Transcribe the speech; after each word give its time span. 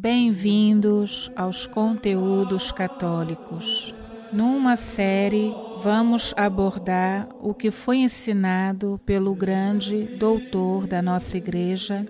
Bem-vindos 0.00 1.28
aos 1.34 1.66
conteúdos 1.66 2.70
católicos. 2.70 3.92
Numa 4.32 4.76
série, 4.76 5.52
vamos 5.82 6.32
abordar 6.36 7.28
o 7.40 7.52
que 7.52 7.72
foi 7.72 7.96
ensinado 7.96 9.00
pelo 9.04 9.34
grande 9.34 10.04
doutor 10.16 10.86
da 10.86 11.02
nossa 11.02 11.36
igreja, 11.36 12.06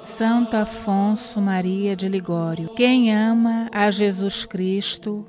Santo 0.00 0.56
Afonso 0.56 1.38
Maria 1.38 1.94
de 1.94 2.08
Ligório. 2.08 2.70
Quem 2.74 3.14
ama 3.14 3.68
a 3.72 3.90
Jesus 3.90 4.46
Cristo 4.46 5.26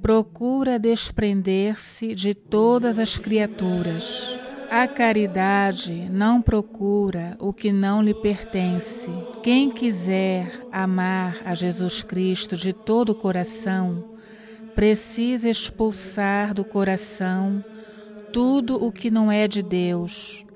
procura 0.00 0.78
desprender-se 0.78 2.14
de 2.14 2.34
todas 2.36 3.00
as 3.00 3.18
criaturas 3.18 4.38
a 4.74 4.88
caridade 4.88 6.08
não 6.10 6.40
procura 6.40 7.36
o 7.38 7.52
que 7.52 7.70
não 7.70 8.00
lhe 8.00 8.14
pertence. 8.14 9.10
Quem 9.42 9.70
quiser 9.70 10.66
amar 10.72 11.42
a 11.44 11.54
Jesus 11.54 12.02
Cristo 12.02 12.56
de 12.56 12.72
todo 12.72 13.10
o 13.10 13.14
coração, 13.14 14.02
precisa 14.74 15.50
expulsar 15.50 16.54
do 16.54 16.64
coração 16.64 17.62
tudo 18.32 18.82
o 18.82 18.90
que 18.90 19.10
não 19.10 19.30
é 19.30 19.46
de 19.46 19.62
Deus, 19.62 20.46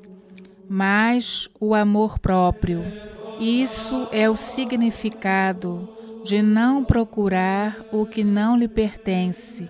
mas 0.66 1.51
o 1.60 1.74
amor 1.74 2.19
próprio. 2.19 2.83
Isso 3.38 4.09
é 4.10 4.30
o 4.30 4.35
significado 4.35 5.87
de 6.24 6.41
não 6.41 6.83
procurar 6.83 7.85
o 7.93 8.07
que 8.07 8.24
não 8.24 8.57
lhe 8.57 8.66
pertence, 8.66 9.69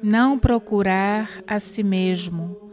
não 0.00 0.38
procurar 0.38 1.42
a 1.48 1.58
si 1.58 1.82
mesmo 1.82 2.65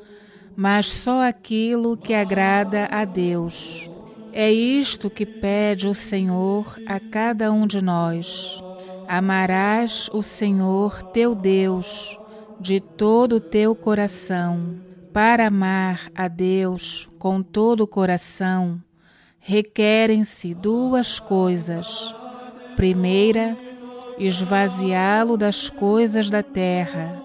mas 0.55 0.88
só 0.88 1.23
aquilo 1.27 1.98
que 1.98 2.13
agrada 2.13 2.88
a 2.91 3.05
Deus. 3.05 3.89
É 4.31 4.52
isto 4.52 5.09
que 5.09 5.26
pede 5.26 5.88
o 5.88 5.93
Senhor 5.93 6.79
a 6.88 6.99
cada 6.99 7.52
um 7.52 7.67
de 7.67 7.81
nós. 7.81 8.63
Amarás 9.07 10.09
o 10.13 10.23
Senhor 10.23 11.03
teu 11.03 11.35
Deus 11.35 12.20
de 12.59 12.79
todo 12.79 13.35
o 13.35 13.40
teu 13.40 13.76
coração. 13.76 14.76
Para 15.12 15.48
amar 15.48 16.09
a 16.15 16.27
Deus 16.27 17.07
com 17.20 17.43
todo 17.43 17.81
o 17.81 17.87
coração, 17.87 18.81
requerem-se 19.40 20.55
duas 20.55 21.20
coisas. 21.20 22.15
Primeira, 22.76 23.55
esvaziá-lo 24.18 25.37
das 25.37 25.70
coisas 25.70 26.29
da 26.29 26.41
terra. 26.41 27.21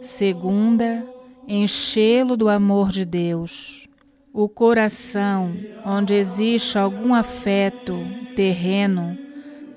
Segunda, 0.00 1.06
enchê-lo 1.48 2.36
do 2.36 2.48
amor 2.48 2.90
de 2.90 3.04
Deus. 3.04 3.86
O 4.32 4.48
coração 4.48 5.56
onde 5.84 6.14
existe 6.14 6.76
algum 6.76 7.14
afeto 7.14 7.96
terreno 8.34 9.16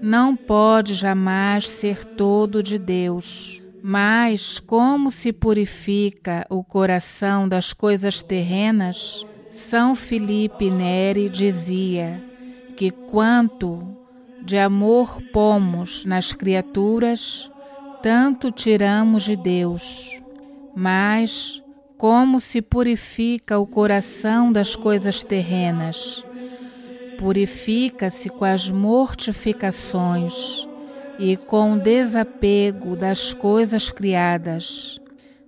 não 0.02 0.36
pode 0.36 0.94
jamais 0.96 1.68
ser 1.68 2.04
todo 2.04 2.64
de 2.64 2.78
Deus. 2.78 3.62
Mas 3.82 4.60
como 4.60 5.10
se 5.10 5.32
purifica 5.32 6.46
o 6.50 6.64
coração 6.64 7.48
das 7.48 7.72
coisas 7.72 8.22
terrenas? 8.22 9.26
São 9.50 9.96
Felipe 9.96 10.70
Neri 10.70 11.30
dizia 11.30 12.22
que 12.76 12.92
quanto 12.92 13.96
de 14.42 14.58
amor 14.58 15.22
pomos 15.32 16.06
nas 16.06 16.34
criaturas, 16.34 17.52
tanto 18.02 18.52
tiramos 18.52 19.24
de 19.24 19.36
Deus. 19.36 20.22
Mas 20.76 21.64
como 21.98 22.40
se 22.40 22.62
purifica 22.62 23.60
o 23.60 23.68
coração 23.68 24.52
das 24.52 24.76
coisas 24.76 25.24
terrenas? 25.24 26.24
Purifica-se 27.18 28.30
com 28.30 28.46
as 28.46 28.70
mortificações 28.70 30.68
e 31.18 31.36
com 31.36 31.74
o 31.74 31.80
desapego 31.80 32.96
das 32.96 33.34
coisas 33.34 33.92
criadas. 33.92 35.00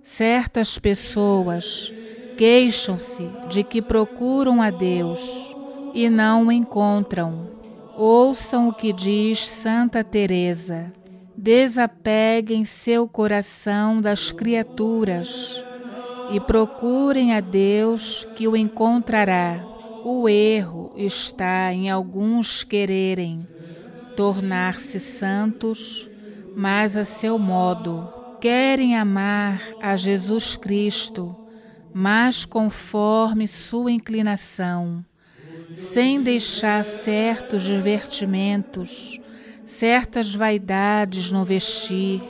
Certas 0.02 0.78
pessoas 0.78 1.92
queixam-se 2.36 3.26
de 3.48 3.62
que 3.62 3.80
procuram 3.80 4.60
a 4.60 4.68
Deus 4.68 5.56
e 5.94 6.10
não 6.10 6.48
o 6.48 6.52
encontram. 6.52 7.50
Ouçam 7.96 8.68
o 8.68 8.74
que 8.74 8.92
diz 8.92 9.48
Santa 9.48 10.04
Teresa 10.04 10.92
Desapeguem 11.42 12.64
seu 12.64 13.08
coração 13.08 14.00
das 14.00 14.30
criaturas 14.30 15.60
e 16.30 16.38
procurem 16.38 17.34
a 17.34 17.40
Deus 17.40 18.24
que 18.36 18.46
o 18.46 18.56
encontrará. 18.56 19.60
O 20.04 20.28
erro 20.28 20.92
está 20.96 21.72
em 21.72 21.90
alguns 21.90 22.62
quererem 22.62 23.44
tornar-se 24.16 25.00
santos, 25.00 26.08
mas 26.54 26.96
a 26.96 27.04
seu 27.04 27.40
modo. 27.40 28.08
Querem 28.40 28.96
amar 28.96 29.60
a 29.82 29.96
Jesus 29.96 30.54
Cristo, 30.54 31.34
mas 31.92 32.44
conforme 32.44 33.48
sua 33.48 33.90
inclinação, 33.90 35.04
sem 35.74 36.22
deixar 36.22 36.84
certos 36.84 37.64
divertimentos 37.64 39.20
certas 39.64 40.34
vaidades 40.34 41.30
no 41.30 41.44
vestir, 41.44 42.22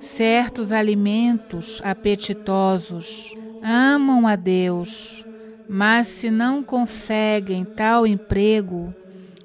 certos 0.00 0.72
alimentos 0.72 1.80
apetitosos. 1.84 3.34
Amam 3.62 4.26
a 4.26 4.36
Deus, 4.36 5.24
mas 5.68 6.06
se 6.06 6.30
não 6.30 6.62
conseguem 6.62 7.64
tal 7.64 8.06
emprego, 8.06 8.94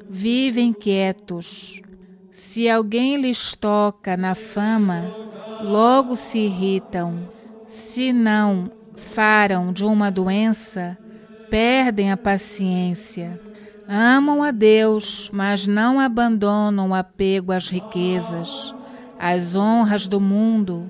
vivem 0.09 0.71
quietos. 0.71 1.81
Se 2.31 2.69
alguém 2.69 3.17
lhes 3.17 3.55
toca 3.55 4.15
na 4.15 4.35
fama, 4.35 5.11
logo 5.61 6.15
se 6.15 6.37
irritam. 6.37 7.29
Se 7.65 8.13
não 8.13 8.71
faram 8.95 9.73
de 9.73 9.83
uma 9.83 10.11
doença, 10.11 10.97
perdem 11.49 12.11
a 12.11 12.17
paciência. 12.17 13.39
Amam 13.87 14.41
a 14.41 14.51
Deus, 14.51 15.29
mas 15.33 15.67
não 15.67 15.99
abandonam 15.99 16.89
o 16.91 16.93
apego 16.93 17.51
às 17.51 17.67
riquezas, 17.67 18.73
às 19.19 19.55
honras 19.55 20.07
do 20.07 20.21
mundo, 20.21 20.89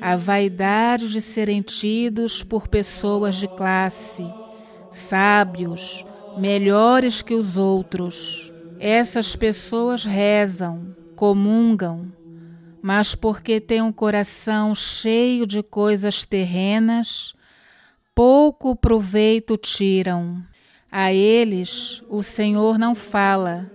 a 0.00 0.16
vaidade 0.16 1.08
de 1.08 1.20
serem 1.20 1.62
tidos 1.62 2.42
por 2.42 2.66
pessoas 2.66 3.36
de 3.36 3.46
classe, 3.46 4.34
sábios, 4.90 6.04
melhores 6.36 7.22
que 7.22 7.34
os 7.34 7.56
outros. 7.56 8.52
Essas 8.80 9.36
pessoas 9.36 10.04
rezam, 10.04 10.94
comungam, 11.14 12.12
mas 12.82 13.14
porque 13.14 13.60
têm 13.60 13.80
um 13.80 13.92
coração 13.92 14.74
cheio 14.74 15.46
de 15.46 15.62
coisas 15.62 16.24
terrenas, 16.24 17.32
pouco 18.12 18.74
proveito 18.74 19.56
tiram. 19.56 20.44
A 20.96 21.12
eles 21.12 22.04
o 22.08 22.22
Senhor 22.22 22.78
não 22.78 22.94
fala, 22.94 23.68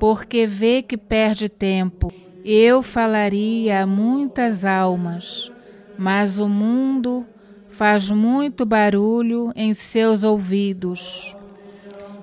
porque 0.00 0.48
vê 0.48 0.82
que 0.82 0.96
perde 0.96 1.48
tempo. 1.48 2.12
Eu 2.44 2.82
falaria 2.82 3.84
a 3.84 3.86
muitas 3.86 4.64
almas, 4.64 5.48
mas 5.96 6.40
o 6.40 6.48
mundo 6.48 7.24
faz 7.68 8.10
muito 8.10 8.66
barulho 8.66 9.52
em 9.54 9.72
seus 9.72 10.24
ouvidos, 10.24 11.36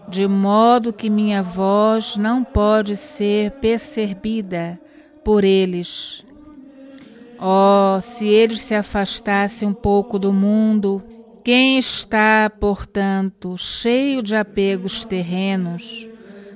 de 0.09 0.27
modo 0.27 0.91
que 0.91 1.09
minha 1.09 1.41
voz 1.41 2.17
não 2.17 2.43
pode 2.43 2.97
ser 2.97 3.51
percebida 3.61 4.77
por 5.23 5.45
eles. 5.45 6.25
Oh, 7.39 8.01
se 8.01 8.27
eles 8.27 8.59
se 8.59 8.75
afastassem 8.75 9.65
um 9.65 9.73
pouco 9.73 10.19
do 10.19 10.33
mundo, 10.33 11.01
quem 11.47 11.77
está, 11.77 12.49
portanto, 12.49 13.57
cheio 13.57 14.21
de 14.21 14.35
apegos 14.35 15.05
terrenos, 15.05 16.05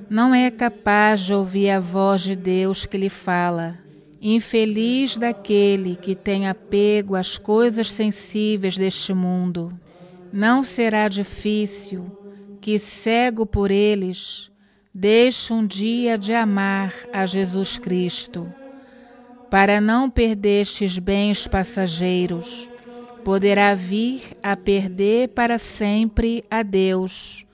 não 0.10 0.36
é 0.36 0.52
capaz 0.52 1.22
de 1.22 1.34
ouvir 1.34 1.70
a 1.70 1.80
voz 1.80 2.24
de 2.24 2.36
Deus 2.36 2.86
que 2.86 2.98
lhe 2.98 3.08
fala. 3.08 3.78
Infeliz 4.22 5.16
daquele 5.16 5.96
que 5.96 6.14
tem 6.14 6.46
apego 6.46 7.16
às 7.16 7.38
coisas 7.38 7.90
sensíveis 7.90 8.78
deste 8.78 9.14
mundo. 9.14 9.72
Não 10.30 10.62
será 10.62 11.08
difícil 11.08 12.12
que, 12.60 12.78
cego 12.78 13.46
por 13.46 13.72
eles, 13.72 14.52
deixe 14.94 15.54
um 15.54 15.66
dia 15.66 16.18
de 16.18 16.34
amar 16.34 16.94
a 17.14 17.26
Jesus 17.26 17.78
Cristo, 17.78 18.54
para 19.50 19.80
não 19.80 20.10
perder 20.10 20.64
estes 20.64 21.00
bens 21.00 21.48
passageiros 21.48 22.70
poderá 23.24 23.74
vir 23.74 24.22
a 24.44 24.56
perder 24.56 25.30
para 25.30 25.58
sempre 25.58 26.44
a 26.50 26.64
Deus. 26.64 27.46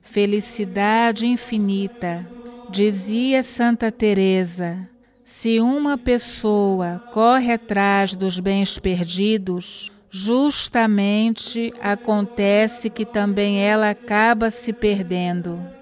Felicidade 0.00 1.26
infinita. 1.26 2.26
Dizia 2.70 3.42
Santa 3.42 3.92
Teresa: 3.92 4.88
se 5.24 5.60
uma 5.60 5.98
pessoa 5.98 7.02
corre 7.12 7.52
atrás 7.52 8.14
dos 8.14 8.40
bens 8.40 8.78
perdidos, 8.78 9.90
justamente 10.10 11.74
acontece 11.80 12.88
que 12.88 13.04
também 13.04 13.62
ela 13.62 13.90
acaba 13.90 14.50
se 14.50 14.72
perdendo. 14.72 15.75